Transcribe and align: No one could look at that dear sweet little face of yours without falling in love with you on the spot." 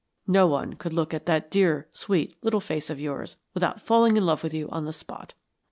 No 0.25 0.47
one 0.47 0.73
could 0.73 0.93
look 0.93 1.13
at 1.13 1.27
that 1.27 1.51
dear 1.51 1.87
sweet 1.91 2.35
little 2.43 2.59
face 2.59 2.89
of 2.89 2.99
yours 2.99 3.37
without 3.53 3.81
falling 3.83 4.17
in 4.17 4.25
love 4.25 4.41
with 4.41 4.51
you 4.51 4.67
on 4.69 4.85
the 4.85 4.93
spot." 4.93 5.35